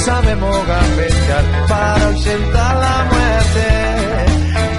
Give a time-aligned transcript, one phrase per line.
[0.00, 3.66] Sabemos gambetear para ausentar la muerte.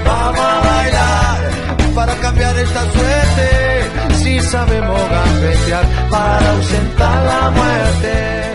[0.05, 4.16] Vamos a bailar para cambiar esta suerte.
[4.16, 8.52] Si sabemos gambetear para ausentar la muerte.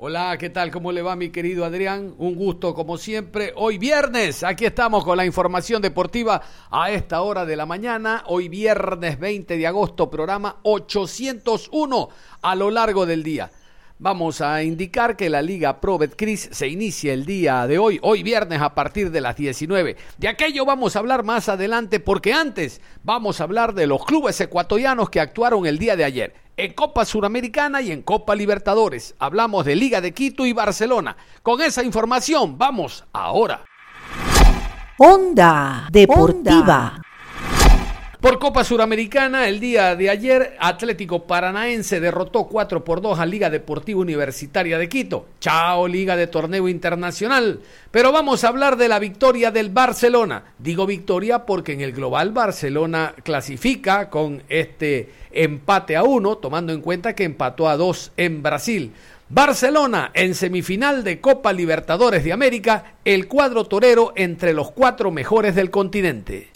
[0.00, 0.70] Hola, ¿qué tal?
[0.70, 2.14] ¿Cómo le va mi querido Adrián?
[2.18, 3.52] Un gusto como siempre.
[3.56, 6.40] Hoy viernes, aquí estamos con la información deportiva
[6.70, 8.22] a esta hora de la mañana.
[8.26, 12.08] Hoy viernes 20 de agosto, programa 801
[12.42, 13.50] a lo largo del día.
[14.00, 18.22] Vamos a indicar que la Liga Pro Betcris se inicia el día de hoy, hoy
[18.22, 19.96] viernes a partir de las 19.
[20.18, 24.40] De aquello vamos a hablar más adelante porque antes vamos a hablar de los clubes
[24.40, 29.16] ecuatorianos que actuaron el día de ayer en Copa Suramericana y en Copa Libertadores.
[29.18, 31.16] Hablamos de Liga de Quito y Barcelona.
[31.42, 33.64] Con esa información vamos ahora.
[34.96, 37.02] Onda Deportiva.
[38.20, 43.48] Por Copa Suramericana, el día de ayer, Atlético Paranaense derrotó 4 por 2 a Liga
[43.48, 45.26] Deportiva Universitaria de Quito.
[45.38, 47.60] Chao, Liga de Torneo Internacional.
[47.92, 50.42] Pero vamos a hablar de la victoria del Barcelona.
[50.58, 56.80] Digo victoria porque en el global Barcelona clasifica con este empate a uno, tomando en
[56.80, 58.94] cuenta que empató a dos en Brasil.
[59.28, 65.54] Barcelona en semifinal de Copa Libertadores de América, el cuadro torero entre los cuatro mejores
[65.54, 66.48] del continente.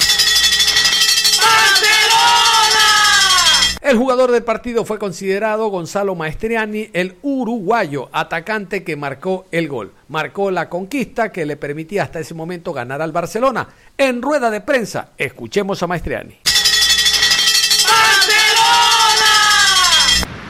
[3.83, 9.91] El jugador del partido fue considerado Gonzalo Maestriani, el uruguayo atacante que marcó el gol.
[10.07, 13.67] Marcó la conquista que le permitía hasta ese momento ganar al Barcelona.
[13.99, 16.39] En rueda de prensa, escuchemos a Maestriani.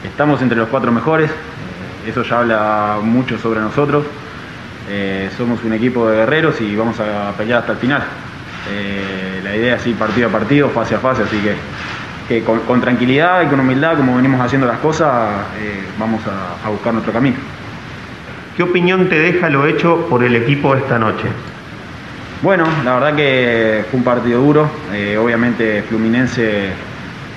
[0.03, 1.31] Estamos entre los cuatro mejores,
[2.07, 4.05] eso ya habla mucho sobre nosotros.
[4.87, 8.03] Eh, somos un equipo de guerreros y vamos a pelear hasta el final.
[8.69, 11.55] Eh, la idea es ir partido a partido, fase a fase, así que
[12.27, 16.93] que con, tranquilidad y con humildad, como venimos haciendo las cosas, eh, vamos a, buscar
[16.93, 17.37] nuestro camino.
[18.55, 21.25] ¿Qué opinión te deja lo hecho por el equipo esta noche?
[22.41, 24.69] Bueno, la verdad que fue un partido duro.
[24.93, 26.69] Eh, obviamente Fluminense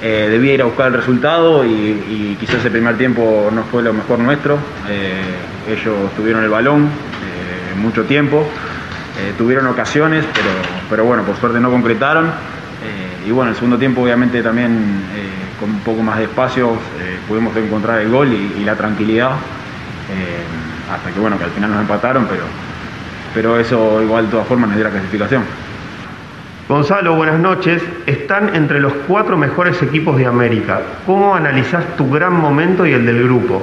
[0.02, 3.92] eh, debía ir a buscar el resultado y, quizás el primer tiempo no fue lo
[3.92, 4.58] mejor nuestro.
[5.68, 6.88] ellos tuvieron el balón
[7.80, 8.47] mucho tiempo,
[9.36, 10.48] tuvieron ocasiones, pero,
[10.88, 12.30] pero bueno, por suerte no concretaron
[13.26, 17.19] y bueno, el segundo tiempo obviamente también eh, con un poco más de espacio eh,
[17.26, 21.81] pudimos encontrar el gol y, la tranquilidad, eh, hasta que bueno, que al final nos
[21.81, 22.44] empataron, pero,
[23.34, 25.42] pero eso igual de todas formas nos dio la clasificación.
[26.69, 27.82] Gonzalo, buenas noches.
[28.06, 30.81] Están entre los cuatro mejores equipos de América.
[31.04, 33.62] ¿Cómo analizás tu gran momento y el del grupo?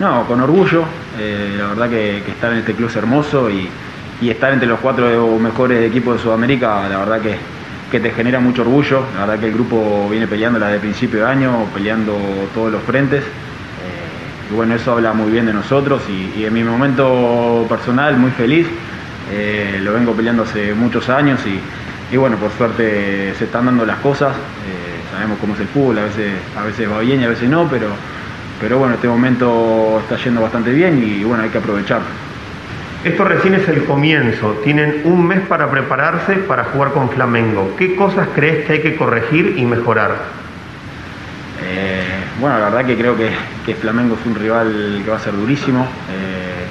[0.00, 0.84] No, con orgullo.
[1.18, 3.68] la verdad que, estar en este club es hermoso y,
[4.20, 7.38] y estar entre los cuatro mejores equipos de Sudamérica, la verdad que,
[7.90, 9.04] que te genera mucho orgullo.
[9.14, 12.16] La verdad que el grupo viene peleando desde principio de año, peleando
[12.54, 13.22] todos los frentes.
[13.22, 18.30] Eh, y bueno, eso habla muy bien de nosotros y, en mi momento personal muy
[18.30, 18.66] feliz.
[19.32, 23.98] Eh, lo vengo peleando hace muchos años y, bueno, por suerte se están dando las
[23.98, 24.34] cosas.
[24.34, 27.48] Eh, sabemos cómo es el fútbol, a veces, a veces va bien y a veces
[27.48, 27.88] no, pero,
[28.60, 32.33] pero bueno, este momento está yendo bastante bien y bueno, hay que aprovecharlo.
[33.04, 34.52] Esto recién es el comienzo.
[34.64, 37.74] Tienen un mes para prepararse para jugar con Flamengo.
[37.76, 40.12] ¿Qué cosas crees que hay que corregir y mejorar?
[41.62, 42.02] Eh,
[42.40, 45.82] bueno, la verdad que creo que, Flamengo es un rival que va a ser durísimo.
[45.82, 46.64] Eh,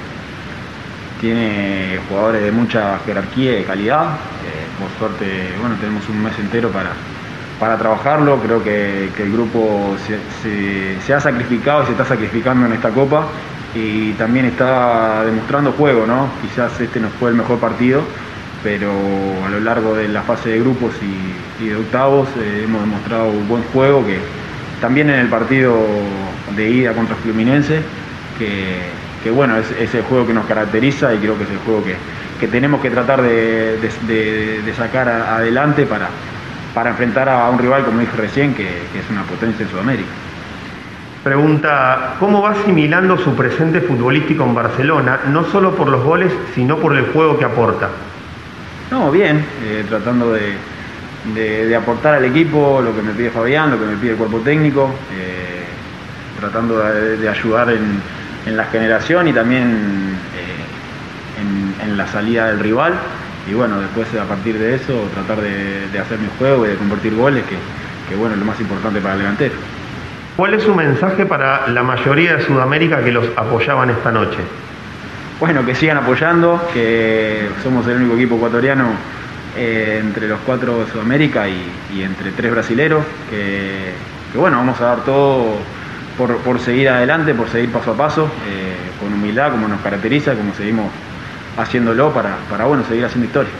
[1.20, 4.02] tiene jugadores de mucha jerarquía y calidad.
[4.02, 6.90] Eh, por suerte, bueno, tenemos un mes entero para,
[7.60, 8.40] para trabajarlo.
[8.40, 9.96] Creo que, el grupo
[11.06, 13.28] se ha sacrificado y se está sacrificando en esta copa
[13.74, 16.28] y también está demostrando juego, ¿no?
[16.42, 18.02] Quizás este no fue el mejor partido,
[18.62, 18.90] pero
[19.44, 23.46] a lo largo de la fase de grupos y, de octavos eh, hemos demostrado un
[23.48, 24.18] buen juego que
[24.80, 25.76] también en el partido
[26.56, 27.80] de ida contra Fluminense,
[28.38, 31.96] que, bueno, es, el juego que nos caracteriza y creo que es el juego que,
[32.48, 36.10] tenemos que tratar de, sacar adelante para,
[36.74, 40.10] para enfrentar a un rival, como dije recién, que es una potencia en Sudamérica.
[41.24, 46.76] Pregunta, ¿cómo va asimilando su presente futbolístico en Barcelona, no solo por los goles, sino
[46.76, 47.88] por el juego que aporta?
[48.90, 50.52] No, bien, eh, tratando de,
[51.34, 54.40] de, aportar al equipo lo que me pide Fabián, lo que me pide el cuerpo
[54.40, 55.64] técnico, eh,
[56.38, 58.02] tratando de, ayudar en,
[58.44, 60.16] en, la generación y también
[61.40, 62.92] en, en, la salida del rival.
[63.50, 67.14] Y bueno, después a partir de eso tratar de, hacer mi juego y de convertir
[67.14, 67.56] goles, que,
[68.10, 69.54] que bueno, es lo más importante para el delantero.
[70.36, 74.38] ¿Cuál es su mensaje para la mayoría de Sudamérica que los apoyaban esta noche?
[75.40, 78.92] bueno, que sigan apoyando, que somos el único equipo ecuatoriano
[79.56, 83.92] eh, entre los cuatro de Sudamérica y, entre tres brasileros, que,
[84.38, 85.56] bueno, vamos a dar todo
[86.16, 90.54] por, seguir adelante, por seguir paso a paso, eh, con humildad, como nos caracteriza, como
[90.54, 90.90] seguimos
[91.56, 93.52] haciéndolo para, para bueno, seguir haciendo historia.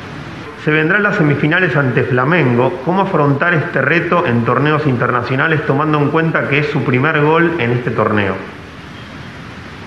[0.64, 2.80] Se vendrán las semifinales ante Flamengo.
[2.86, 7.56] ¿Cómo afrontar este reto en torneos internacionales tomando en cuenta que es su primer gol
[7.58, 8.34] en este torneo?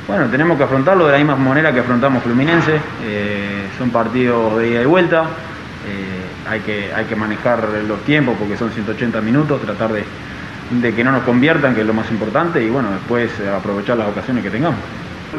[0.08, 2.80] Bueno, tenemos que afrontarlo de la misma manera que afrontamos Fluminense.
[3.04, 5.24] Eh, son partidos de ida y vuelta.
[5.24, 11.04] Eh, hay, que, hay que manejar los tiempos porque son 180 minutos, tratar de, que
[11.04, 14.52] no nos conviertan, que es lo más importante, y bueno, después aprovechar las ocasiones que
[14.52, 14.80] tengamos.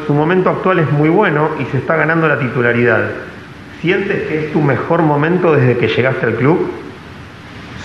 [0.05, 3.09] Su momento actual es muy bueno y se está ganando la titularidad.
[3.81, 6.69] ¿Sientes que es tu mejor momento desde que llegaste al club?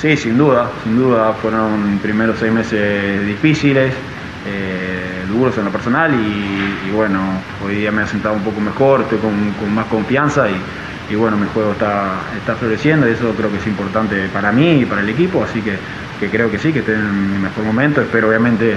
[0.01, 1.33] Sí, sin duda, sin duda.
[1.35, 3.95] Fueron primeros seis meses difíciles.
[4.47, 7.21] Eh, duros en lo personal y, bueno,
[7.65, 10.47] hoy día me he sentado un poco mejor, estoy con, más confianza
[11.11, 14.81] y, bueno, mi juego está, está floreciendo y eso creo que es importante para mí
[14.81, 15.79] y para el equipo, así que,
[16.29, 18.77] creo que sí, que estoy en mi mejor momento, espero obviamente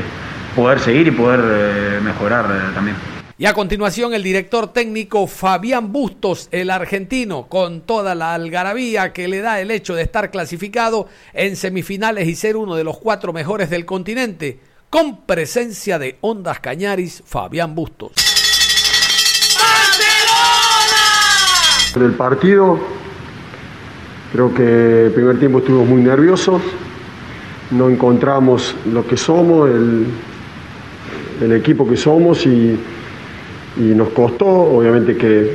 [0.55, 3.16] poder seguir y poder eh, mejorar eh, también.
[3.39, 9.27] Y a continuación el director técnico Fabián Bustos, el argentino, con toda la algarabía que
[9.27, 13.33] le da el hecho de estar clasificado en semifinales y ser uno de los cuatro
[13.33, 18.13] mejores del continente con presencia de Ondas Cañaris, Fabián Bustos.
[21.95, 22.79] En el partido,
[24.31, 26.63] creo que el primer tiempo estuvimos muy nerviosos,
[27.69, 30.11] no encontramos lo que somos, el,
[31.51, 32.79] equipo que somos y,
[33.79, 35.51] nos costó, obviamente que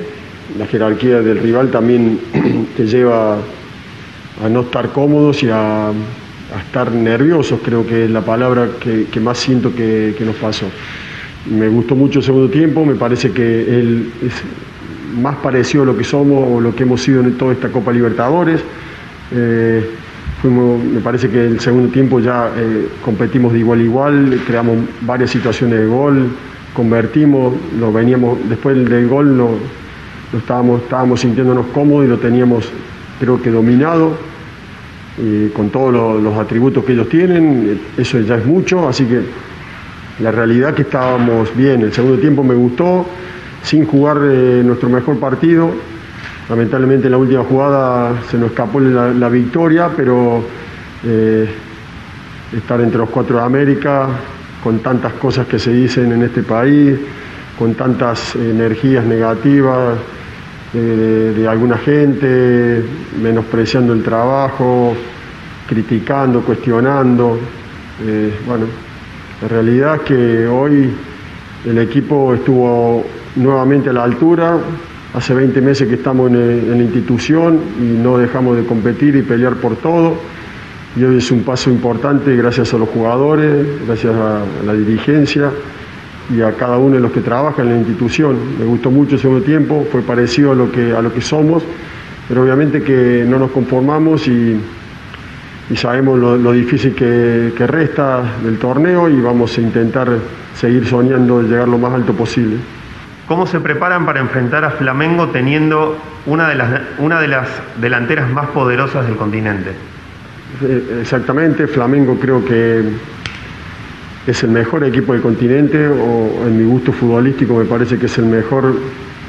[0.58, 2.20] la jerarquía del rival también
[2.76, 5.90] te lleva a no estar cómodos y a,
[6.66, 10.66] estar nerviosos, creo que es la palabra que, más siento que, nos pasó.
[11.50, 14.34] Me gustó mucho el segundo tiempo, me parece que él es
[15.18, 17.90] más parecido a lo que somos o lo que hemos sido en toda esta Copa
[17.90, 18.60] Libertadores.
[19.34, 19.82] Eh,
[20.44, 25.30] me parece que el segundo tiempo ya eh, competimos de igual a igual, creamos varias
[25.30, 26.28] situaciones de gol,
[26.74, 29.50] convertimos, lo veníamos, después del gol lo,
[30.36, 32.68] estábamos, estábamos sintiéndonos cómodos y lo teníamos
[33.20, 34.16] creo que dominado
[35.54, 39.20] con todos los, atributos que ellos tienen, eso ya es mucho, así que
[40.20, 43.06] la realidad que estábamos bien, el segundo tiempo me gustó,
[43.62, 45.70] sin jugar eh, nuestro mejor partido,
[46.48, 50.42] lamentablemente en la última jugada se nos escapó la, victoria, pero
[51.04, 51.48] eh,
[52.56, 54.08] estar entre los cuatro de América,
[54.62, 56.98] con tantas cosas que se dicen en este país,
[57.58, 59.96] con tantas energías negativas,
[60.72, 62.82] de, alguna gente,
[63.20, 64.94] menospreciando el trabajo,
[65.68, 67.38] criticando, cuestionando.
[68.04, 68.66] Eh, bueno,
[69.42, 70.90] la realidad es que hoy
[71.66, 73.04] el equipo estuvo
[73.36, 74.58] nuevamente a la altura.
[75.14, 79.56] Hace 20 meses que estamos en, la institución y no dejamos de competir y pelear
[79.56, 80.16] por todo.
[80.94, 85.50] Y hoy es un paso importante gracias a los jugadores, gracias a la dirigencia
[86.30, 88.36] y a cada uno de los que trabajan en la institución.
[88.58, 91.62] Me gustó mucho el segundo tiempo, fue parecido a lo que, a lo que somos,
[92.28, 94.60] pero obviamente que no nos conformamos y,
[95.74, 100.10] sabemos lo, difícil que, resta del torneo y vamos a intentar
[100.54, 102.56] seguir soñando de llegar lo más alto posible.
[103.26, 105.96] ¿Cómo se preparan para enfrentar a Flamengo teniendo
[106.26, 107.48] una de las, una de las
[107.80, 109.70] delanteras más poderosas del continente?
[110.60, 112.82] Eh, exactamente, Flamengo creo que
[114.26, 118.18] es el mejor equipo del continente o en mi gusto futbolístico me parece que es
[118.18, 118.74] el mejor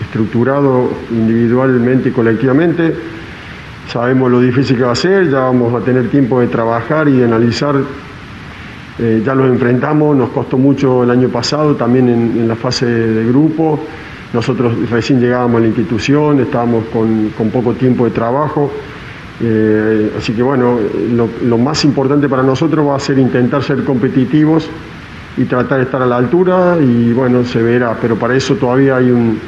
[0.01, 2.93] estructurado individualmente y colectivamente.
[3.87, 7.17] Sabemos lo difícil que va a ser, ya vamos a tener tiempo de trabajar y
[7.17, 7.75] de analizar.
[8.99, 13.25] Eh, ya los enfrentamos, nos costó mucho el año pasado también en, la fase de
[13.25, 13.79] grupo.
[14.33, 18.71] Nosotros recién llegábamos a la institución, estábamos con, poco tiempo de trabajo.
[19.41, 20.79] Eh, así que bueno,
[21.43, 24.69] lo, más importante para nosotros va a ser intentar ser competitivos
[25.35, 28.97] y tratar de estar a la altura y bueno, se verá, pero para eso todavía
[28.97, 29.39] hay un,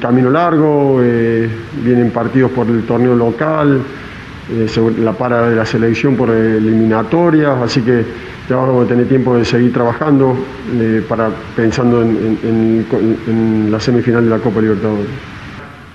[0.00, 1.48] camino largo, eh,
[1.84, 3.80] vienen partidos por el torneo local,
[4.50, 4.66] eh,
[4.98, 8.04] la para de la selección por eliminatorias, así que
[8.48, 10.36] ya vamos a tener tiempo de seguir trabajando
[11.08, 12.84] para pensando en,
[13.28, 15.35] en la semifinal de la Copa Libertadores.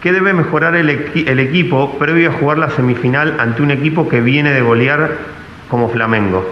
[0.02, 4.52] ¿Qué debe mejorar el, equipo previo a jugar la semifinal ante un equipo que viene
[4.52, 5.12] de golear
[5.70, 6.44] como Flamengo?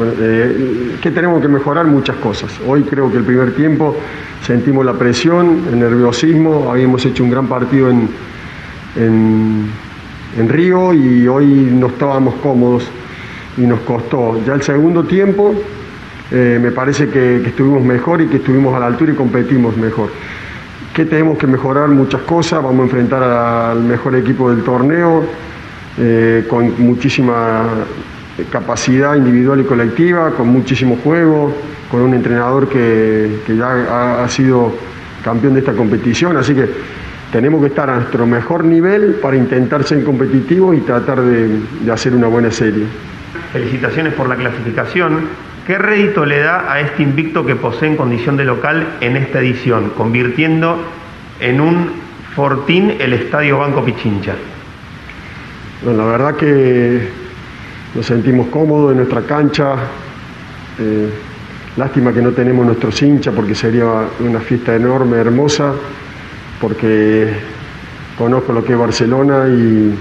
[0.00, 1.84] Eh, ¿Qué tenemos que mejorar?
[1.84, 2.58] Muchas cosas.
[2.66, 3.94] Hoy creo que el primer tiempo
[4.40, 8.08] sentimos la presión, el nerviosismo, habíamos hecho un gran partido en,
[8.96, 9.66] en,
[10.38, 12.88] en Río y hoy no estábamos cómodos
[13.58, 14.40] y nos costó.
[14.46, 15.54] Ya el segundo tiempo
[16.30, 19.76] eh, me parece que, que, estuvimos mejor y que estuvimos a la altura y competimos
[19.76, 20.08] mejor.
[20.96, 21.90] ¿Qué tenemos que mejorar?
[21.90, 22.62] Muchas cosas.
[22.62, 25.26] Vamos a enfrentar al mejor equipo del torneo
[25.98, 27.64] eh, con muchísima
[28.50, 31.54] capacidad individual y colectiva, con muchísimo juego,
[31.90, 34.72] con un entrenador que, que ya ha, sido
[35.22, 36.38] campeón de esta competición.
[36.38, 36.66] Así que
[37.30, 42.14] tenemos que estar a nuestro mejor nivel para intentar ser competitivos y tratar de hacer
[42.14, 42.86] una buena serie.
[43.52, 45.28] Felicitaciones por la clasificación.
[45.66, 49.40] ¿Qué rédito le da a este invicto que posee en condición de local en esta
[49.40, 50.78] edición, convirtiendo
[51.40, 51.90] en un
[52.36, 54.36] fortín el Estadio Banco Pichincha?
[55.82, 57.08] Bueno, la verdad que
[57.96, 59.74] nos sentimos cómodos en nuestra cancha.
[60.78, 61.10] Eh,
[61.76, 63.86] lástima que no tenemos nuestros hinchas porque sería
[64.20, 65.72] una fiesta enorme, hermosa,
[66.60, 67.28] porque
[68.16, 69.98] conozco lo que es Barcelona y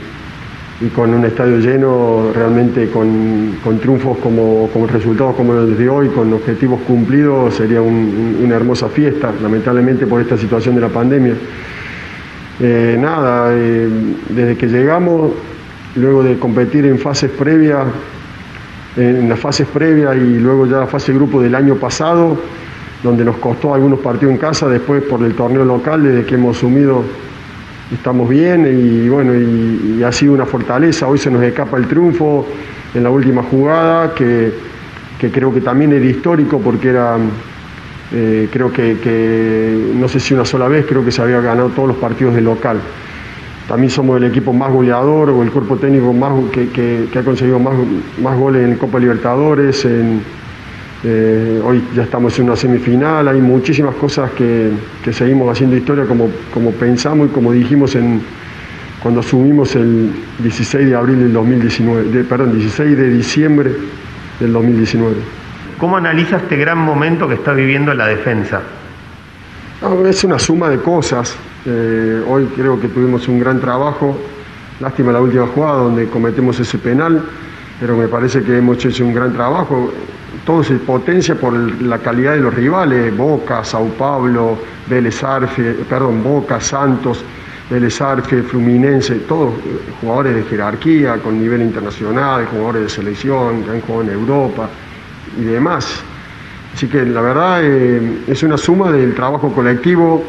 [0.82, 5.88] y con un estadio lleno, realmente con, con triunfos como, como, resultados como los de
[5.88, 10.82] hoy, con objetivos cumplidos, sería un, un, una hermosa fiesta, lamentablemente por esta situación de
[10.82, 11.34] la pandemia.
[12.60, 13.90] Eh, nada, eh,
[14.30, 15.32] desde que llegamos,
[15.96, 17.86] luego de competir en fases previas,
[18.98, 22.38] en las fases previas y luego ya la fase grupo del año pasado,
[23.02, 26.58] donde nos costó algunos partidos en casa, después por el torneo local, desde que hemos
[26.58, 27.04] sumido
[27.94, 31.08] estamos bien y bueno, y, ha sido una fortaleza.
[31.08, 32.48] Hoy se nos escapa el triunfo
[32.94, 34.54] en la última jugada, que,
[35.20, 37.18] que creo que también era histórico porque era,
[38.14, 41.90] eh, creo que, no sé si una sola vez, creo que se había ganado todos
[41.90, 42.80] los partidos de local.
[43.68, 47.58] También somos el equipo más goleador o el cuerpo técnico más, que, que ha conseguido
[47.58, 47.74] más,
[48.22, 49.88] más goles en Copa Libertadores,
[51.08, 54.72] eh, hoy ya estamos en una semifinal, hay muchísimas cosas que,
[55.04, 58.24] que, seguimos haciendo historia como, como pensamos y como dijimos en,
[59.04, 63.72] cuando asumimos el 16 de abril del 2019, de, perdón, 16 de diciembre
[64.40, 65.16] del 2019.
[65.78, 68.62] ¿Cómo analiza este gran momento que está viviendo la defensa?
[69.84, 71.38] No, es una suma de cosas.
[71.68, 74.18] Eh, hoy creo que tuvimos un gran trabajo.
[74.80, 77.22] Lástima la última jugada donde cometemos ese penal,
[77.80, 79.94] pero me parece que hemos hecho un gran trabajo
[80.46, 86.24] todo se potencia por la calidad de los rivales, Boca, Sao Paulo, Vélez Arfe, perdón,
[86.24, 87.24] Boca, Santos,
[87.70, 89.56] Vélez Arfe, Fluminense, todos
[90.00, 94.70] jugadores de jerarquía, con nivel internacional, jugadores de selección, que han jugado en Europa
[95.40, 96.04] y demás.
[96.76, 100.24] Así que la verdad eh, es una suma del trabajo colectivo,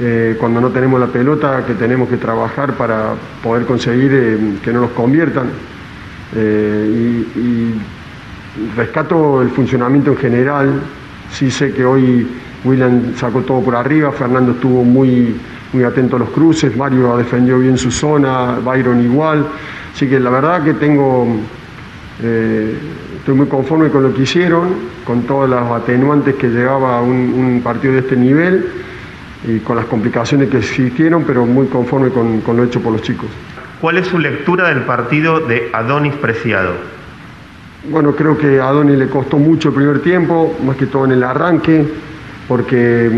[0.00, 4.72] eh, cuando no tenemos la pelota, que tenemos que trabajar para poder conseguir eh, que
[4.72, 5.50] no nos conviertan.
[6.34, 7.99] Eh, y
[8.76, 10.82] rescato el funcionamiento en general.
[11.30, 12.26] Sí sé que hoy
[12.64, 15.36] William sacó todo por arriba, Fernando estuvo muy,
[15.72, 19.46] muy atento a los cruces, Mario defendió bien su zona, Byron igual.
[19.94, 21.26] Así que la verdad que tengo,
[22.22, 22.74] eh,
[23.18, 24.68] estoy muy conforme con lo que hicieron,
[25.04, 28.66] con todas las atenuantes que llegaba un, un partido de este nivel
[29.46, 33.02] y con las complicaciones que existieron, pero muy conforme con, con lo hecho por los
[33.02, 33.28] chicos.
[33.80, 36.99] ¿Cuál es su lectura del partido de Adonis Preciado?
[37.88, 41.12] Bueno, creo que a Doni le costó mucho el primer tiempo, más que todo en
[41.12, 41.82] el arranque,
[42.46, 43.10] porque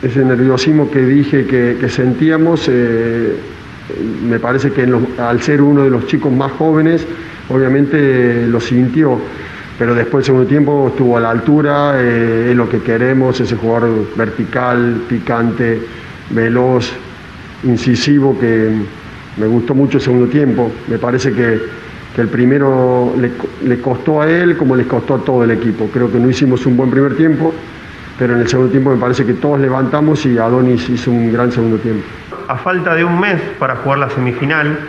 [0.00, 3.36] ese nerviosismo que dije que, sentíamos, eh,
[4.26, 7.06] me parece que al ser uno de los chicos más jóvenes,
[7.50, 9.18] obviamente lo sintió,
[9.78, 13.56] pero después el segundo tiempo estuvo a la altura, eh, es lo que queremos, ese
[13.56, 15.78] jugador vertical, picante,
[16.30, 16.90] veloz,
[17.64, 18.70] incisivo, que
[19.36, 21.87] me gustó mucho el segundo tiempo, me parece que
[22.18, 23.30] que el primero le,
[23.62, 25.88] le, costó a él como les costó a todo el equipo.
[25.92, 27.54] Creo que no hicimos un buen primer tiempo,
[28.18, 31.52] pero en el segundo tiempo me parece que todos levantamos y Adonis hizo un gran
[31.52, 32.02] segundo tiempo.
[32.48, 34.80] A falta de un mes para jugar la semifinal,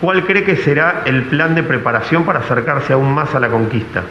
[0.00, 4.04] ¿cuál cree que será el plan de preparación para acercarse aún más a la conquista?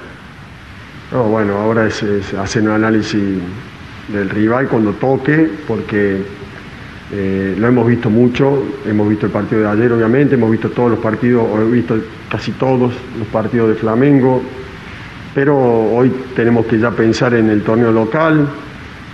[1.13, 3.39] No, bueno, ahora es, es hacer un análisis
[4.09, 6.21] del rival cuando toque, porque
[7.13, 10.91] eh, lo hemos visto mucho, hemos visto el partido de ayer obviamente, hemos visto todos
[10.91, 11.97] los partidos, o he visto
[12.29, 14.41] casi todos los partidos de Flamengo,
[15.35, 18.47] pero hoy tenemos que ya pensar en el torneo local,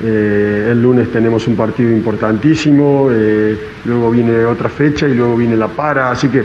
[0.03, 5.57] eh, el lunes tenemos un partido importantísimo, eh, luego viene otra fecha y luego viene
[5.57, 6.43] la para, así que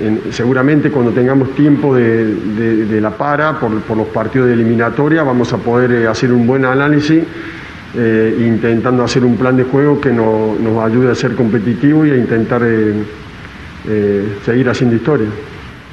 [0.00, 5.58] en, seguramente cuando tengamos tiempo de, la para por, los partidos de eliminatoria vamos a
[5.58, 7.22] poder hacer un buen análisis
[7.94, 12.16] eh, intentando hacer un plan de juego que nos ayude a ser competitivo y a
[12.16, 12.94] intentar eh,
[13.86, 15.28] eh, seguir haciendo historia.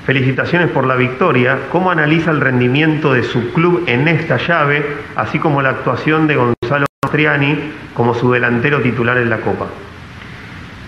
[0.05, 1.59] Felicitaciones por la victoria.
[1.69, 4.81] ¿Cómo analiza el rendimiento de su club en esta llave,
[5.17, 7.57] así como la actuación de Gonzalo Mastriani
[7.93, 9.67] como su delantero titular en la Copa?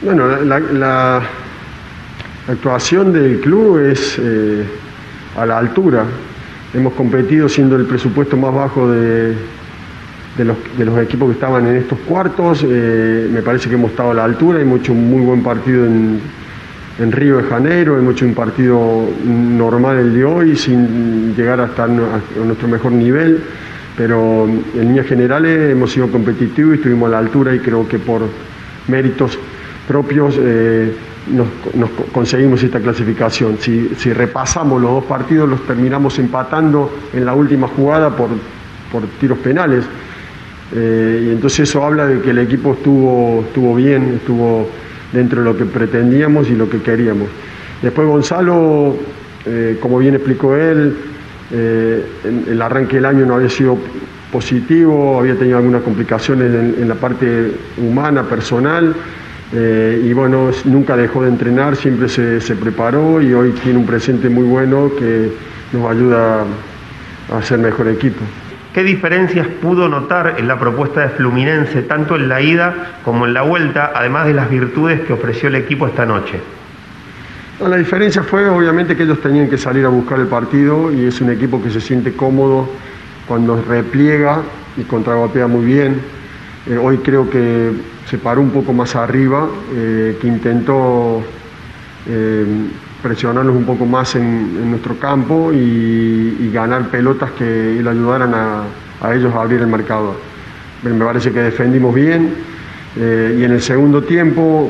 [0.01, 1.21] Bueno, la,
[2.47, 4.19] actuación del club es
[5.37, 6.05] a la altura.
[6.73, 9.35] Hemos competido siendo el presupuesto más bajo de,
[10.37, 12.65] de los, equipos que estaban en estos cuartos.
[12.67, 15.85] Eh, me parece que hemos estado a la altura, hemos hecho un muy buen partido
[15.85, 16.41] en,
[16.99, 21.87] Río de Janeiro, hemos hecho un partido normal el de hoy, sin llegar hasta a
[21.87, 23.41] nuestro mejor nivel,
[23.97, 27.97] pero en líneas generales hemos sido competitivos y estuvimos a la altura y creo que
[27.97, 28.21] por
[28.87, 29.39] méritos
[29.87, 30.93] propios eh,
[31.33, 33.57] nos, conseguimos esta clasificación.
[33.59, 38.29] Si, si repasamos los dos partidos, los terminamos empatando en la última jugada por,
[38.91, 39.85] por tiros penales.
[40.73, 44.69] Eh, y entonces eso habla de que el equipo estuvo, estuvo bien, estuvo
[45.11, 47.27] dentro de lo que pretendíamos y lo que queríamos.
[47.81, 48.95] Después Gonzalo,
[49.45, 50.95] eh, como bien explicó él,
[51.51, 52.05] eh,
[52.47, 53.77] el arranque del año no había sido
[54.31, 58.95] positivo, había tenido algunas complicaciones en, la parte humana, personal,
[59.53, 64.29] y bueno, nunca dejó de entrenar, siempre se, se, preparó y hoy tiene un presente
[64.29, 65.29] muy bueno que
[65.73, 66.45] nos ayuda
[67.29, 68.21] a ser mejor equipo.
[68.73, 72.73] ¿Qué diferencias pudo notar en la propuesta de Fluminense, tanto en la ida
[73.03, 76.39] como en la vuelta, además de las virtudes que ofreció el equipo esta noche?
[77.59, 81.21] la diferencia fue obviamente que ellos tenían que salir a buscar el partido y es
[81.21, 82.67] un equipo que se siente cómodo
[83.27, 84.41] cuando repliega
[84.77, 86.01] y contragolpea muy bien.
[86.67, 87.71] Eh, hoy creo que
[88.09, 91.21] se paró un poco más arriba, eh, que intentó
[92.07, 92.45] eh,
[93.01, 99.33] presionarnos un poco más en, nuestro campo y, ganar pelotas que le ayudaran a, ellos
[99.33, 100.15] a abrir el marcador.
[100.83, 102.33] Me parece que defendimos bien
[102.97, 104.69] eh, y en el segundo tiempo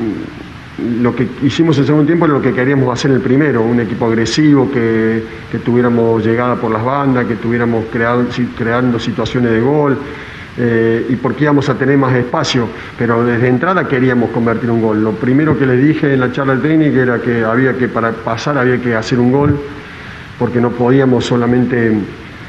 [0.00, 3.22] mm, lo que hicimos en el segundo tiempo es lo que queríamos hacer en el
[3.22, 5.22] primero, un equipo agresivo, que,
[5.64, 9.98] tuviéramos llegada por las bandas, que tuviéramos creando situaciones de gol.
[10.58, 12.66] Eh, y porque íbamos a tener más espacio,
[12.98, 15.04] pero desde entrada queríamos convertir un gol.
[15.04, 18.56] Lo primero que les dije en la charla técnica era que había que, para pasar
[18.56, 19.58] había que hacer un gol,
[20.38, 21.92] porque no podíamos solamente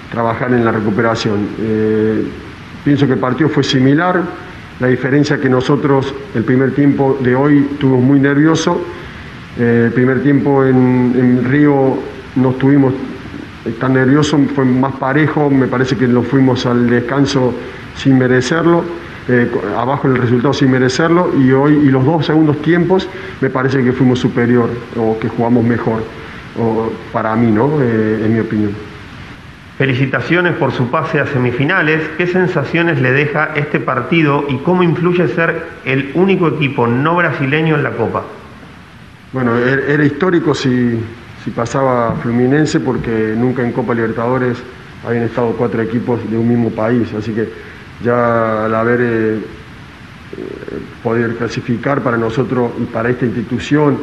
[0.10, 1.48] trabajar en la recuperación.
[1.60, 2.24] Eh,
[2.86, 4.22] pienso que el partido fue similar,
[4.80, 8.86] la diferencia que nosotros el primer tiempo de hoy estuvimos muy nervioso,
[9.60, 11.98] eh, el primer tiempo en, en Río
[12.38, 12.94] no estuvimos
[13.80, 17.54] tan nerviosos, fue más parejo, me parece que lo fuimos al descanso
[17.96, 18.84] sin merecerlo,
[19.28, 23.10] eh, abajo el resultado sin merecerlo, y hoy y los dos segundos tiempos
[23.42, 26.04] me parece que fuimos superior o que jugamos mejor,
[26.60, 27.82] o, para mí, ¿no?
[27.82, 28.72] Eh, en mi opinión.
[29.78, 32.02] Felicitaciones por su pase a semifinales.
[32.18, 37.76] ¿Qué sensaciones le deja este partido y cómo influye ser el único equipo no brasileño
[37.76, 38.24] en la Copa?
[39.34, 41.00] Bueno, er, era histórico si,
[41.48, 44.58] si pasaba Fluminense porque nunca en Copa Libertadores
[45.08, 47.48] habían estado cuatro equipos de un mismo país, así que
[48.04, 49.42] ya al haber eh, eh,
[51.02, 53.98] podido clasificar para nosotros y para esta institución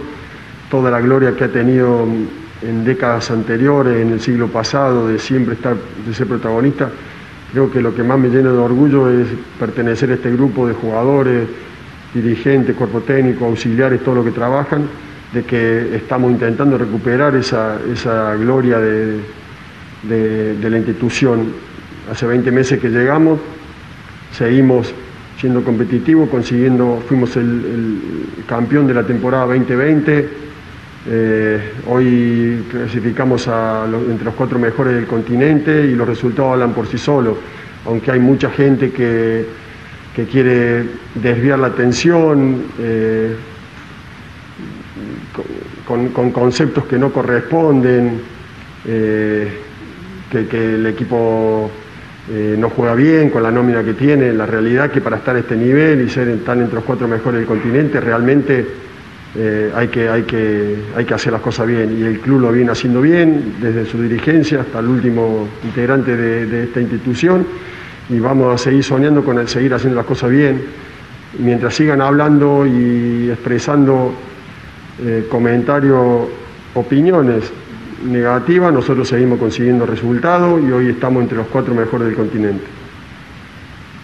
[0.70, 2.06] toda la gloria que ha tenido
[2.62, 5.76] en décadas anteriores, en el siglo pasado, de siempre estar,
[6.06, 6.88] de ser protagonista,
[7.52, 9.28] creo que lo que más me llena de orgullo es
[9.60, 11.46] pertenecer a este grupo de jugadores,
[12.14, 14.88] dirigentes, cuerpo técnico, auxiliares, todo lo que trabajan,
[15.34, 17.78] de que estamos intentando recuperar esa,
[18.36, 19.20] gloria de,
[20.04, 21.52] de la institución.
[22.10, 23.40] Hace 20 meses que llegamos,
[24.32, 24.94] seguimos
[25.38, 28.00] siendo competitivos, consiguiendo, fuimos el,
[28.46, 30.28] campeón de la temporada 2020,
[31.06, 33.46] eh, hoy clasificamos
[34.08, 37.36] entre los cuatro mejores del continente y los resultados hablan por sí solos,
[37.86, 39.64] aunque hay mucha gente que,
[40.30, 43.34] quiere desviar la atención eh,
[45.86, 48.20] con, conceptos que no corresponden,
[48.86, 49.48] eh,
[50.30, 51.70] que, el equipo
[52.30, 55.40] eh, no juega bien con la nómina que tiene, la realidad que para estar a
[55.40, 58.66] este nivel y ser tan entre los cuatro mejores del continente, realmente
[59.36, 61.98] eh, hay, que, hay, que, hay que hacer las cosas bien.
[61.98, 66.64] Y el club lo viene haciendo bien, desde su dirigencia hasta el último integrante de,
[66.64, 67.46] esta institución,
[68.08, 70.62] y vamos a seguir soñando con el seguir haciendo las cosas bien.
[71.38, 74.14] Mientras sigan hablando y expresando
[75.00, 76.28] eh, comentarios,
[76.74, 77.52] opiniones
[78.04, 82.64] negativa, nosotros seguimos consiguiendo resultados y hoy estamos entre los cuatro mejores del continente.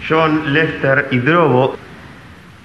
[0.09, 1.76] John, Lester y Drobo,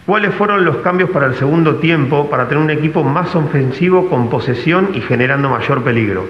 [0.05, 4.29] ¿cuáles fueron los cambios para el segundo tiempo para tener un equipo más ofensivo con
[4.29, 6.25] posesión y generando mayor peligro?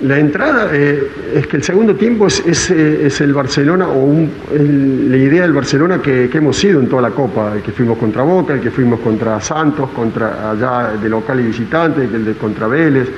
[0.00, 4.14] La entrada eh, es que el segundo tiempo es, eh, el Barcelona o
[4.52, 8.22] la idea del Barcelona que, hemos sido en toda la Copa, el que fuimos contra
[8.22, 12.68] Boca, el que fuimos contra Santos, contra allá de local y visitante, el de contra
[12.68, 13.08] Vélez.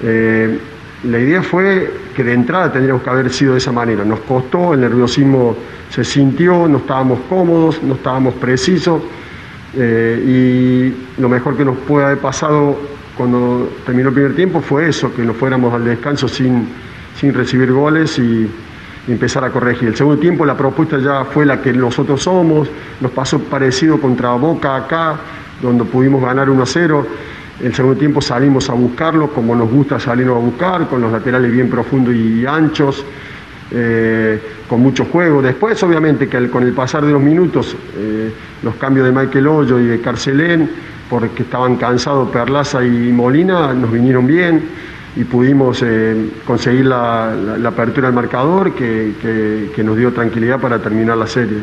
[0.00, 0.58] Eh,
[1.02, 4.04] la idea fue que de entrada tendríamos que haber sido de esa manera.
[4.04, 5.56] Nos costó, el nerviosismo
[5.90, 9.02] se sintió, no estábamos cómodos, no estábamos precisos
[9.74, 15.12] y lo mejor que nos puede haber pasado cuando terminó el primer tiempo fue eso,
[15.12, 16.68] que nos fuéramos al descanso sin,
[17.18, 18.48] sin recibir goles y,
[19.08, 19.88] empezar a corregir.
[19.88, 22.68] El segundo tiempo la propuesta ya fue la que nosotros somos,
[23.00, 25.16] nos pasó parecido contra Boca acá,
[25.62, 27.06] donde pudimos ganar 1 a 0.
[27.62, 31.50] El segundo tiempo salimos a buscarlo, como nos gusta salirnos a buscar, con los laterales
[31.50, 33.02] bien profundos y anchos,
[33.70, 35.40] eh, con mucho juego.
[35.40, 38.30] Después, obviamente, que con el pasar de los minutos, eh,
[38.62, 40.70] los cambios de Michael Hoyo y de Carcelén,
[41.08, 44.68] porque estaban cansados Perlaza y Molina, nos vinieron bien
[45.16, 47.32] y pudimos eh, conseguir la,
[47.66, 51.62] apertura del marcador que, nos dio tranquilidad para terminar la serie.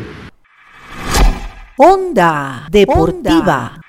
[1.78, 3.80] Onda Deportiva.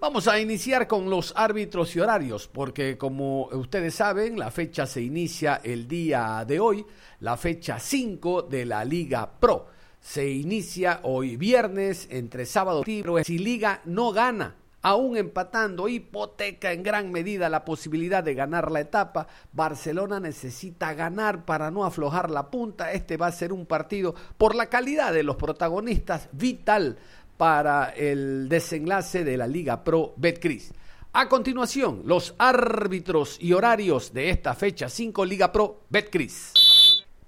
[0.00, 5.02] Vamos a iniciar con los árbitros y horarios, porque como ustedes saben, la fecha se
[5.02, 6.84] inicia el día de hoy,
[7.20, 13.38] la fecha 5 de la Liga Pro se inicia hoy viernes entre sábado y si
[13.38, 19.26] Liga no gana aún empatando, hipoteca en gran medida la posibilidad de ganar la etapa.
[19.52, 22.92] Barcelona necesita ganar para no aflojar la punta.
[22.92, 26.98] Este va a ser un partido por la calidad de los protagonistas vital
[27.36, 30.72] para el desenlace de la Liga Pro Betcris.
[31.12, 36.59] A continuación, los árbitros y horarios de esta fecha 5 Liga Pro Betcris.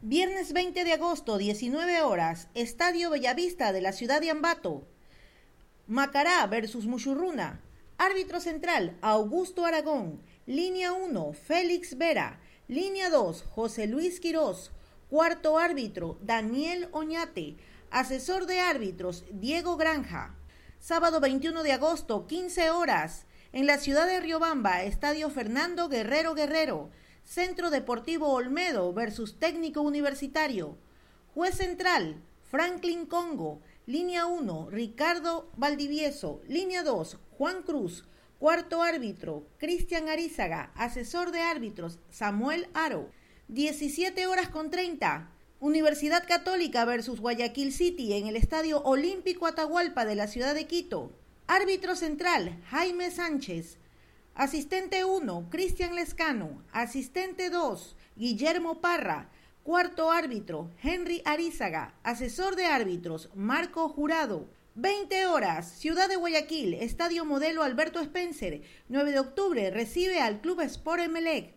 [0.04, 4.82] Viernes 20 de agosto, 19 horas, Estadio Bellavista de la ciudad de Ambato.
[5.86, 7.60] Macará versus Muchurruna.
[7.98, 10.20] Árbitro central, Augusto Aragón.
[10.44, 12.40] Línea 1, Félix Vera.
[12.66, 14.72] Línea 2, José Luis Quirós.
[15.08, 17.54] Cuarto árbitro, Daniel Oñate.
[17.92, 20.34] Asesor de árbitros, Diego Granja.
[20.80, 23.26] Sábado 21 de agosto, 15 horas.
[23.52, 26.90] En la ciudad de Riobamba, Estadio Fernando Guerrero Guerrero.
[27.24, 30.76] Centro Deportivo Olmedo versus Técnico Universitario.
[31.34, 33.62] Juez central, Franklin Congo.
[33.86, 36.42] Línea 1, Ricardo Valdivieso.
[36.46, 38.04] Línea 2, Juan Cruz.
[38.38, 40.72] Cuarto árbitro, Cristian Arizaga.
[40.74, 43.10] Asesor de árbitros, Samuel Aro.
[43.48, 45.30] 17 horas con 30.
[45.60, 51.12] Universidad Católica versus Guayaquil City en el Estadio Olímpico Atahualpa de la ciudad de Quito.
[51.46, 53.78] Árbitro central, Jaime Sánchez.
[54.34, 56.62] Asistente 1, Cristian Lescano.
[56.72, 59.28] Asistente 2, Guillermo Parra.
[59.62, 61.92] Cuarto árbitro, Henry Arizaga.
[62.02, 64.48] Asesor de árbitros, Marco Jurado.
[64.74, 68.62] 20 horas, Ciudad de Guayaquil, Estadio Modelo Alberto Spencer.
[68.88, 71.54] 9 de octubre, recibe al Club Sport Emelec.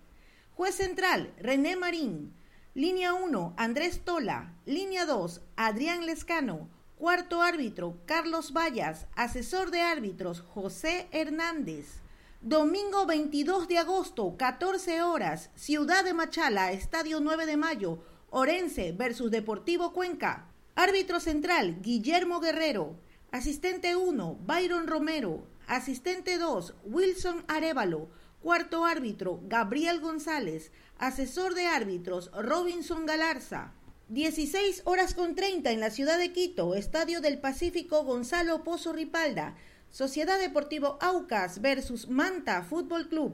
[0.56, 2.34] Juez central, René Marín.
[2.74, 4.54] Línea 1, Andrés Tola.
[4.66, 6.68] Línea 2, Adrián Lescano.
[6.98, 9.08] Cuarto árbitro, Carlos Vallas.
[9.16, 12.02] Asesor de árbitros, José Hernández.
[12.48, 19.32] Domingo 22 de agosto, 14 horas, Ciudad de Machala, Estadio 9 de Mayo, Orense versus
[19.32, 20.46] Deportivo Cuenca.
[20.76, 22.98] Árbitro central, Guillermo Guerrero.
[23.32, 25.48] Asistente 1, Byron Romero.
[25.66, 28.10] Asistente 2, Wilson Arevalo.
[28.44, 30.72] Cuarto árbitro, Gabriel González.
[31.00, 33.74] Asesor de árbitros, Robinson Galarza.
[34.10, 39.56] 16 horas con 30 en la ciudad de Quito, Estadio del Pacífico Gonzalo Pozo Ripalda.
[39.96, 43.34] Sociedad Deportivo Aucas versus Manta Fútbol Club.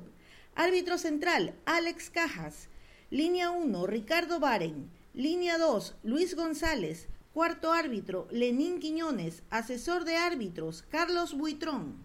[0.53, 2.67] Árbitro central, Alex Cajas.
[3.09, 4.91] Línea 1, Ricardo Baren.
[5.15, 7.07] Línea 2, Luis González.
[7.33, 9.41] Cuarto árbitro, Lenín Quiñones.
[9.49, 11.95] Asesor de árbitros, Carlos Buitrón.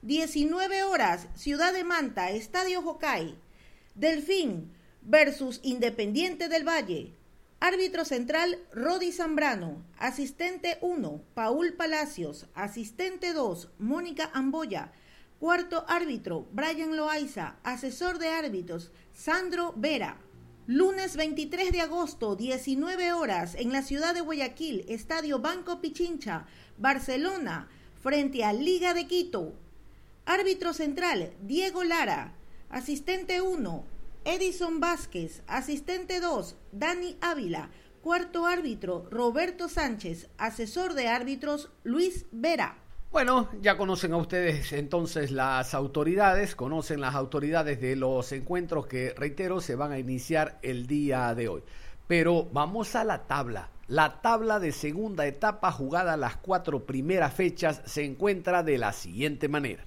[0.00, 3.36] 19 horas, Ciudad de Manta, Estadio Jocay.
[3.96, 7.15] Delfín versus Independiente del Valle.
[7.60, 9.82] Árbitro central, Rodi Zambrano.
[9.98, 12.46] Asistente 1, Paul Palacios.
[12.54, 14.92] Asistente 2, Mónica Amboya.
[15.40, 17.56] Cuarto árbitro, Brian Loaiza.
[17.62, 20.18] Asesor de árbitros, Sandro Vera.
[20.66, 27.68] Lunes 23 de agosto, 19 horas, en la ciudad de Guayaquil, Estadio Banco Pichincha, Barcelona,
[28.02, 29.54] frente a Liga de Quito.
[30.26, 32.34] Árbitro central, Diego Lara.
[32.68, 33.86] Asistente 1,
[34.28, 37.70] Edison Vázquez, asistente 2, Dani Ávila,
[38.02, 42.76] cuarto árbitro, Roberto Sánchez, asesor de árbitros, Luis Vera.
[43.12, 49.14] Bueno, ya conocen a ustedes entonces las autoridades, conocen las autoridades de los encuentros que,
[49.16, 51.62] reitero, se van a iniciar el día de hoy.
[52.08, 53.70] Pero vamos a la tabla.
[53.86, 59.46] La tabla de segunda etapa jugada las cuatro primeras fechas se encuentra de la siguiente
[59.46, 59.84] manera.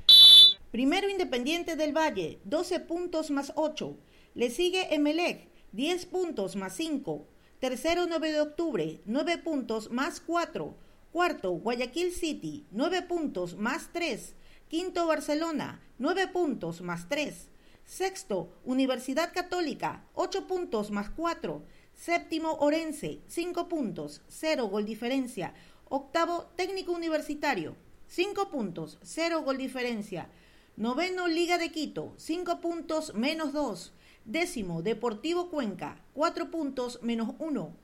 [0.71, 3.97] Primero Independiente del Valle, 12 puntos más 8.
[4.36, 7.26] Le sigue Emelec, 10 puntos más 5.
[7.60, 10.76] Tercero, 9 de octubre, 9 puntos más 4.
[11.12, 14.36] Cuarto, Guayaquil City, 9 puntos más 3.
[14.68, 17.50] Quinto, Barcelona, 9 puntos más 3.
[17.86, 21.63] Sexto, Universidad Católica, 8 puntos más 4.
[21.96, 25.56] Séptimo, Orense, 5 puntos, 0 gol diferencia.
[25.89, 27.76] Octavo, Técnico Universitario,
[28.08, 30.30] 5 puntos, 0 gol diferencia.
[30.78, 33.92] Noveno, Liga de Quito, 5 puntos menos 2.
[34.30, 37.76] Décimo, Deportivo Cuenca, 4 puntos menos 1.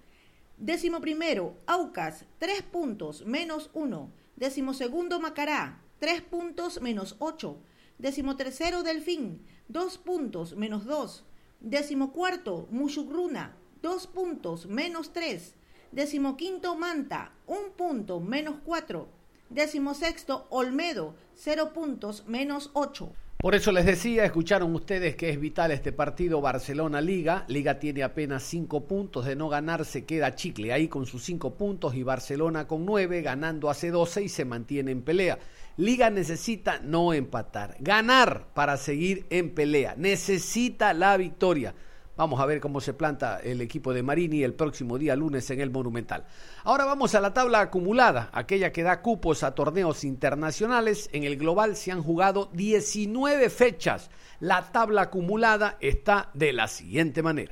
[0.59, 4.11] Décimo primero, Aucas, 3 puntos menos 1.
[4.35, 7.57] Décimo segundo, Macará, 3 puntos menos 8.
[7.97, 11.23] Décimo tercero, Delfín, 2 puntos menos 2.
[11.61, 15.55] Décimo cuarto, Mushugruna, 2 puntos menos 3.
[15.91, 19.07] Décimo quinto, Manta, 1 punto menos 4.
[19.49, 23.24] Décimo sexto, Olmedo, 0 puntos menos 8.
[23.37, 27.45] Por eso les decía, escucharon ustedes que es vital este partido Barcelona-Liga.
[27.47, 31.55] Liga tiene apenas cinco puntos, de no ganar se queda chicle ahí con sus cinco
[31.55, 35.37] puntos y Barcelona con nueve, ganando hace 12 y se mantiene en pelea.
[35.77, 39.93] Liga necesita no empatar, ganar para seguir en pelea.
[39.97, 41.75] Necesita la victoria.
[42.17, 45.59] Vamos a ver cómo se planta el equipo de Marini el próximo día lunes en
[45.59, 46.23] el Monumental.
[46.63, 51.09] Ahora vamos a la tabla acumulada, aquella que da cupos a torneos internacionales.
[51.11, 54.09] En el global se han jugado 19 fechas.
[54.39, 57.51] La tabla acumulada está de la siguiente manera.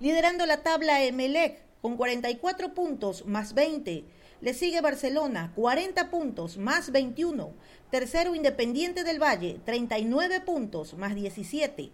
[0.00, 4.04] Liderando la tabla Emelec con 44 puntos más 20.
[4.40, 7.54] Le sigue Barcelona, 40 puntos más 21.
[7.90, 11.92] Tercero Independiente del Valle, 39 puntos más 17.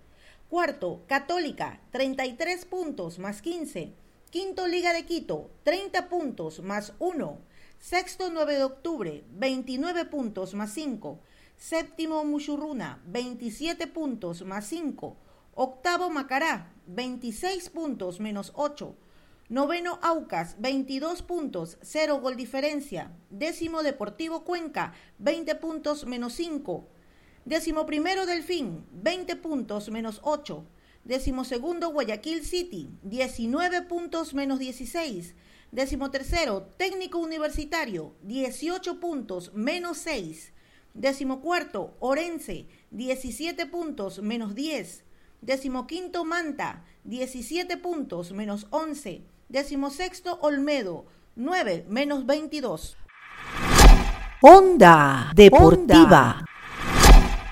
[0.51, 3.95] Cuarto, Católica, 33 puntos más 15.
[4.31, 7.39] Quinto, Liga de Quito, 30 puntos más 1.
[7.79, 11.21] Sexto, 9 de octubre, 29 puntos más 5.
[11.57, 15.17] Séptimo, Muchurruna, 27 puntos más 5.
[15.55, 18.97] Octavo, Macará, 26 puntos menos 8.
[19.51, 23.13] Noveno, Aucas, 22 puntos, 0 gol diferencia.
[23.31, 26.89] Décimo, Deportivo Cuenca, 20 puntos menos 5.
[27.45, 30.65] Décimo primero Delfín, 20 puntos menos 8.
[31.05, 35.35] Décimo segundo Guayaquil City, 19 puntos menos 16.
[35.73, 40.53] Décimo tercero Técnico Universitario, 18 puntos menos 6.
[40.93, 45.05] Décimo cuarto Orense, 17 puntos menos 10.
[45.41, 49.25] Décimo quinto Manta, 17 puntos menos 11.
[49.49, 52.99] Décimo sexto Olmedo, 9 menos 22.
[54.43, 56.45] Onda Deportiva.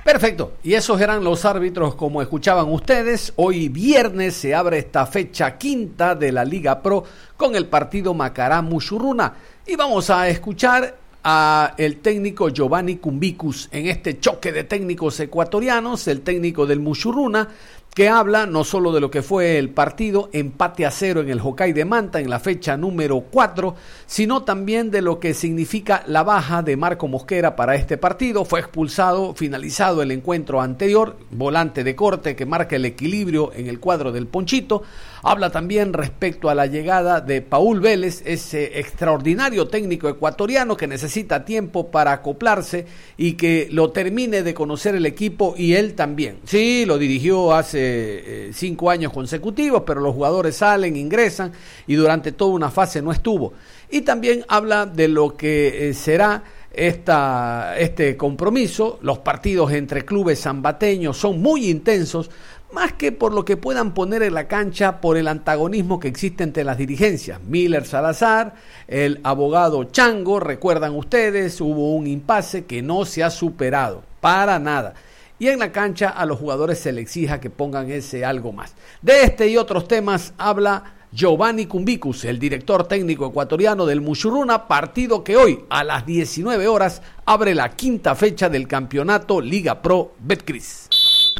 [0.08, 3.30] Perfecto, y esos eran los árbitros como escuchaban ustedes.
[3.36, 7.04] Hoy viernes se abre esta fecha quinta de la Liga Pro
[7.36, 9.34] con el partido Macará Mushurruna
[9.66, 16.08] y vamos a escuchar a el técnico Giovanni Cumbicus en este choque de técnicos ecuatorianos,
[16.08, 17.46] el técnico del Mushurruna
[17.94, 21.40] que habla no solo de lo que fue el partido, empate a cero en el
[21.40, 23.74] Hokkaido de Manta en la fecha número 4,
[24.06, 28.44] sino también de lo que significa la baja de Marco Mosquera para este partido.
[28.44, 33.80] Fue expulsado, finalizado el encuentro anterior, volante de corte que marca el equilibrio en el
[33.80, 34.82] cuadro del Ponchito.
[35.22, 41.44] Habla también respecto a la llegada de Paul Vélez, ese extraordinario técnico ecuatoriano que necesita
[41.44, 46.38] tiempo para acoplarse y que lo termine de conocer el equipo y él también.
[46.44, 51.52] Sí, lo dirigió hace eh, cinco años consecutivos, pero los jugadores salen, ingresan
[51.86, 53.54] y durante toda una fase no estuvo.
[53.90, 58.98] Y también habla de lo que eh, será esta, este compromiso.
[59.02, 62.30] Los partidos entre clubes zambateños son muy intensos,
[62.72, 66.44] más que por lo que puedan poner en la cancha por el antagonismo que existe
[66.44, 67.40] entre las dirigencias.
[67.42, 68.54] Miller Salazar,
[68.86, 74.94] el abogado Chango, recuerdan ustedes, hubo un impasse que no se ha superado, para nada.
[75.38, 78.74] Y en la cancha a los jugadores se les exija que pongan ese algo más.
[79.02, 85.24] De este y otros temas habla Giovanni Cumbicus, el director técnico ecuatoriano del Mushuruna, partido
[85.24, 90.87] que hoy a las 19 horas abre la quinta fecha del campeonato Liga Pro Betcris.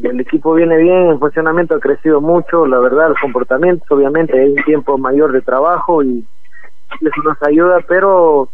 [0.03, 4.49] El equipo viene bien, el funcionamiento ha crecido mucho, la verdad, los comportamientos, obviamente hay
[4.49, 6.25] un tiempo mayor de trabajo y
[7.01, 8.49] eso nos ayuda, pero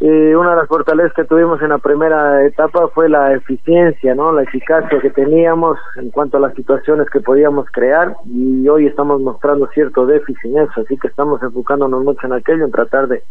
[0.00, 4.32] eh, una de las fortalezas que tuvimos en la primera etapa fue la eficiencia, ¿no?
[4.32, 9.20] La eficacia que teníamos en cuanto a las situaciones que podíamos crear y hoy estamos
[9.20, 13.22] mostrando cierto déficit en eso, así que estamos enfocándonos mucho en aquello, en tratar de,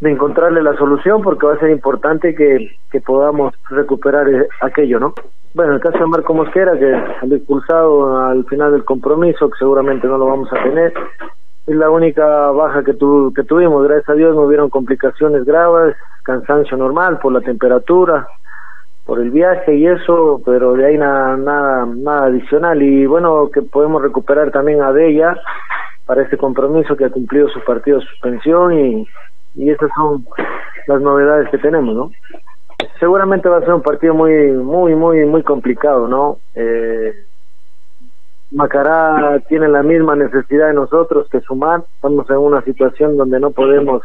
[0.00, 4.98] de encontrarle la solución porque va a ser importante que, que podamos recuperar eh, aquello,
[4.98, 5.14] ¿no?
[5.52, 10.06] Bueno, el caso de Marco Mosquera, que salió expulsado al final del compromiso, que seguramente
[10.06, 10.92] no lo vamos a tener,
[11.66, 13.82] es la única baja que, tu, que tuvimos.
[13.84, 18.28] Gracias a Dios no hubieron complicaciones graves, cansancio normal por la temperatura,
[19.04, 22.80] por el viaje y eso, pero de ahí nada, nada, nada adicional.
[22.80, 25.36] Y bueno, que podemos recuperar también a Bella
[26.06, 29.06] para este compromiso que ha cumplido su partido de suspensión y,
[29.54, 30.24] y esas son
[30.86, 32.10] las novedades que tenemos, ¿no?
[32.98, 36.38] Seguramente va a ser un partido muy, muy, muy, muy complicado, ¿no?
[36.54, 37.12] Eh,
[38.52, 41.84] Macará tiene la misma necesidad de nosotros que sumar.
[41.94, 44.02] Estamos en una situación donde no podemos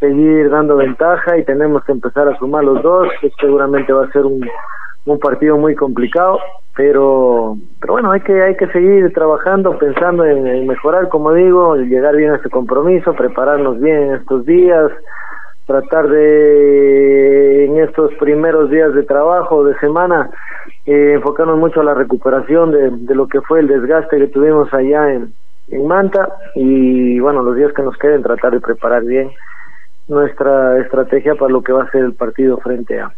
[0.00, 3.08] seguir dando ventaja y tenemos que empezar a sumar los dos.
[3.40, 4.40] seguramente va a ser un,
[5.12, 6.38] un partido muy complicado,
[6.76, 12.16] pero pero bueno, hay que hay que seguir trabajando, pensando en, mejorar, como digo, llegar
[12.16, 14.90] bien a este compromiso, prepararnos bien en estos días,
[15.66, 20.30] tratar de en estos primeros días de trabajo de semana
[20.86, 24.72] eh, enfocarnos mucho a la recuperación de, de, lo que fue el desgaste que tuvimos
[24.72, 25.32] allá en,
[25.68, 29.30] en Manta y bueno los días que nos queden tratar de preparar bien
[30.08, 33.12] nuestra estrategia para lo que va a ser el partido frente a,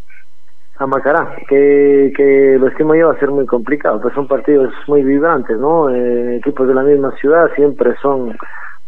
[0.82, 4.72] a Macará, que, que lo estimo yo va a ser muy complicado, pues son partidos
[4.88, 5.88] muy vibrantes, ¿no?
[5.90, 8.36] Eh, equipos de la misma ciudad siempre son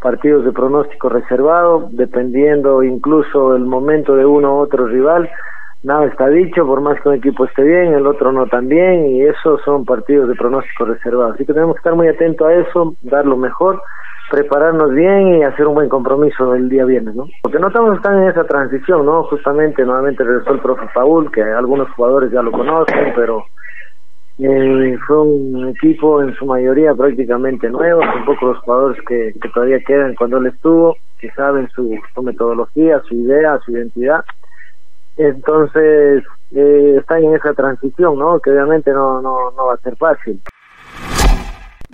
[0.01, 5.31] partidos de pronóstico reservado, dependiendo incluso el momento de uno u otro rival,
[5.83, 9.07] nada está dicho, por más que un equipo esté bien, el otro no tan bien,
[9.07, 11.33] y esos son partidos de pronóstico reservado.
[11.33, 13.81] Así que tenemos que estar muy atentos a eso, dar lo mejor,
[14.31, 17.27] prepararnos bien y hacer un buen compromiso el día viernes, ¿no?
[17.43, 19.25] Porque no estamos están en esa transición, ¿no?
[19.25, 23.45] Justamente nuevamente regresó el profe Paul, que algunos jugadores ya lo conocen, pero
[24.39, 29.49] eh, fue un equipo en su mayoría prácticamente nuevo, un poco los jugadores que, que
[29.51, 34.25] todavía quedan cuando él estuvo, que saben su, su metodología, su idea, su identidad.
[35.17, 38.41] Entonces, eh, están en esa transición, ¿no?
[38.41, 40.41] Que obviamente no, no, no va a ser fácil.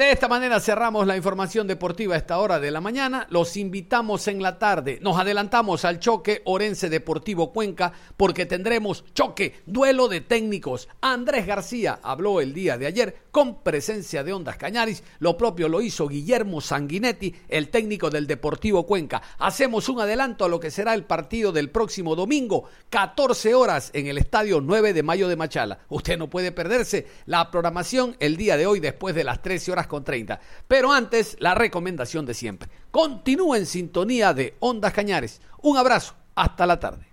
[0.01, 3.27] De esta manera cerramos la información deportiva a esta hora de la mañana.
[3.29, 4.99] Los invitamos en la tarde.
[5.03, 10.89] Nos adelantamos al choque Orense Deportivo Cuenca porque tendremos choque, duelo de técnicos.
[11.03, 15.03] Andrés García habló el día de ayer con presencia de Ondas Cañaris.
[15.19, 19.21] Lo propio lo hizo Guillermo Sanguinetti, el técnico del Deportivo Cuenca.
[19.39, 24.07] Hacemos un adelanto a lo que será el partido del próximo domingo, 14 horas en
[24.07, 25.81] el Estadio 9 de Mayo de Machala.
[25.91, 29.90] Usted no puede perderse la programación el día de hoy después de las 13 horas
[29.91, 30.41] con 30.
[30.67, 32.71] Pero antes, la recomendación de siempre.
[32.91, 35.43] Continúa en sintonía de Ondas Cañares.
[35.61, 36.15] Un abrazo.
[36.35, 37.07] Hasta la tarde.